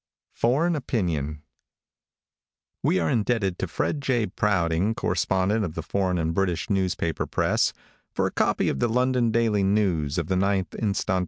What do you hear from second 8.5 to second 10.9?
of the London Daily of the 9th